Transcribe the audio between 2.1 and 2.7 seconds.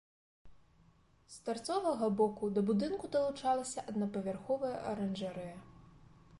боку да